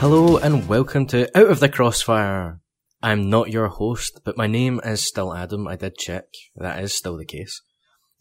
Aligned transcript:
Hello 0.00 0.36
and 0.38 0.68
welcome 0.68 1.06
to 1.06 1.28
Out 1.36 1.50
of 1.50 1.58
the 1.58 1.68
Crossfire. 1.68 2.60
I'm 3.02 3.28
not 3.28 3.50
your 3.50 3.66
host, 3.66 4.20
but 4.24 4.36
my 4.36 4.46
name 4.46 4.80
is 4.84 5.04
still 5.04 5.34
Adam. 5.34 5.66
I 5.66 5.74
did 5.74 5.98
check. 5.98 6.26
That 6.54 6.80
is 6.84 6.92
still 6.92 7.16
the 7.16 7.24
case. 7.24 7.60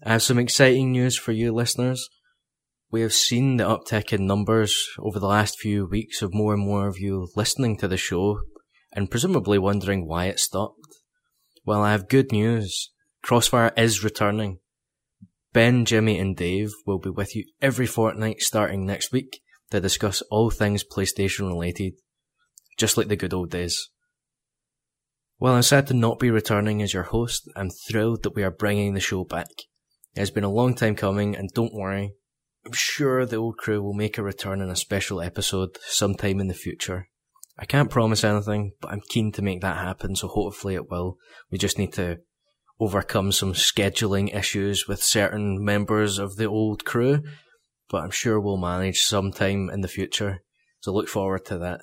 I 0.04 0.14
have 0.14 0.24
some 0.24 0.39
exciting 0.39 0.92
news 0.92 1.16
for 1.16 1.34
you 1.34 1.54
listeners. 1.54 2.10
We 2.89 3.02
have 3.02 3.14
seen 3.14 3.57
the 3.57 3.64
uptick 3.64 4.11
in 4.11 4.25
numbers 4.25 4.88
over 4.98 5.19
the 5.19 5.28
last 5.28 5.60
few 5.60 5.86
weeks 5.86 6.24
of 6.24 6.33
more 6.33 6.55
and 6.55 6.66
more 6.66 6.88
of 6.88 6.97
you 6.97 7.28
listening 7.36 7.78
to 7.78 7.88
the 7.88 7.96
show 7.96 8.39
and 8.91 9.11
presumably 9.11 9.60
wondering 9.60 10.07
why 10.07 10.25
it 10.25 10.39
stopped. 10.39 10.96
Well, 11.64 11.83
I 11.83 11.91
have 11.91 12.10
good 12.10 12.32
news. 12.32 12.89
Crossfire 13.21 13.71
is 13.78 14.04
returning. 14.04 14.57
Ben, 15.54 15.86
Jimmy 15.86 16.18
and 16.18 16.36
Dave 16.36 16.71
will 16.88 17.00
be 17.00 17.11
with 17.11 17.36
you 17.36 17.46
every 17.61 17.86
fortnight 17.86 18.41
starting 18.41 18.83
next 18.83 19.11
week 19.11 19.41
to 19.71 19.80
discuss 19.80 20.21
all 20.30 20.50
things 20.50 20.84
PlayStation 20.84 21.48
related, 21.48 21.94
just 22.78 22.98
like 22.98 23.08
the 23.08 23.16
good 23.16 23.34
old 23.34 23.52
days. 23.52 23.89
While 25.38 25.54
I'm 25.54 25.64
sad 25.64 25.88
to 25.88 25.94
not 25.94 26.20
be 26.20 26.32
returning 26.32 26.82
as 26.82 26.94
your 26.94 27.04
host, 27.04 27.48
I'm 27.56 27.70
thrilled 27.70 28.24
that 28.24 28.36
we 28.36 28.44
are 28.44 28.52
bringing 28.52 28.94
the 28.94 29.00
show 29.00 29.24
back. 29.24 29.50
It 30.16 30.20
has 30.20 30.32
been 30.32 30.44
a 30.44 30.50
long 30.50 30.74
time 30.74 30.96
coming, 30.96 31.36
and 31.36 31.50
don't 31.54 31.74
worry, 31.74 32.14
I'm 32.66 32.73
sure 32.73 33.25
the 33.25 33.36
old 33.36 33.58
crew 33.58 33.81
will 33.81 33.94
make 33.94 34.17
a 34.17 34.23
return 34.23 34.61
in 34.61 34.70
a 34.70 34.75
special 34.75 35.22
episode 35.22 35.78
sometime 35.84 36.39
in 36.39 36.47
the 36.47 36.53
future. 36.53 37.08
I 37.58 37.66
can't 37.66 37.89
promise 37.89 38.23
anything, 38.23 38.73
but 38.81 38.91
I'm 38.91 39.02
keen 39.09 39.31
to 39.34 39.41
make 39.41 39.61
that 39.61 39.78
happen, 39.78 40.16
so 40.16 40.28
hopefully 40.28 40.75
it 40.75 40.89
will. 40.89 41.17
We 41.52 41.58
just 41.58 41.78
need 41.78 41.94
to 41.94 42.17
overcome 42.80 43.31
some 43.31 43.53
scheduling 43.53 44.36
issues 44.36 44.88
with 44.88 45.02
certain 45.02 45.63
members 45.63 46.19
of 46.19 46.36
the 46.36 46.45
old 46.45 46.84
crew, 46.84 47.23
but 47.89 48.03
I'm 48.03 48.11
sure 48.11 48.39
we'll 48.39 48.57
manage 48.57 48.99
sometime 48.99 49.69
in 49.69 49.81
the 49.81 49.88
future. 49.88 50.41
So 50.80 50.93
look 50.93 51.07
forward 51.07 51.45
to 51.45 51.57
that. 51.59 51.81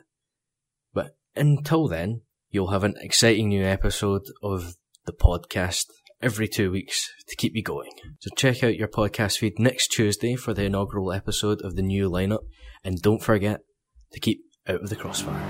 But 0.92 1.16
until 1.34 1.88
then, 1.88 2.22
you'll 2.50 2.70
have 2.70 2.84
an 2.84 2.94
exciting 3.00 3.48
new 3.48 3.64
episode 3.64 4.22
of 4.42 4.76
the 5.06 5.12
podcast 5.12 5.86
every 6.22 6.48
two 6.48 6.70
weeks 6.70 7.10
to 7.28 7.36
keep 7.36 7.54
you 7.54 7.62
going. 7.62 7.90
So 8.20 8.30
check 8.36 8.62
out 8.64 8.76
your 8.76 8.88
podcast 8.88 9.38
feed 9.38 9.58
next 9.58 9.88
Tuesday 9.88 10.36
for 10.36 10.54
the 10.54 10.64
inaugural 10.64 11.12
episode 11.12 11.60
of 11.62 11.76
the 11.76 11.82
new 11.82 12.08
lineup, 12.08 12.44
and 12.82 13.00
don't 13.02 13.22
forget 13.22 13.60
to 14.12 14.20
keep 14.20 14.40
out 14.66 14.82
of 14.82 14.88
the 14.88 14.96
crossfire. 14.96 15.42